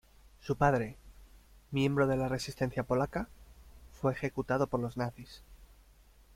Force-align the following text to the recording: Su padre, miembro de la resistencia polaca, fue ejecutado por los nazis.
Su 0.39 0.55
padre, 0.55 0.97
miembro 1.69 2.07
de 2.07 2.17
la 2.17 2.27
resistencia 2.27 2.81
polaca, 2.81 3.29
fue 3.91 4.11
ejecutado 4.13 4.65
por 4.65 4.79
los 4.79 4.97
nazis. 4.97 5.43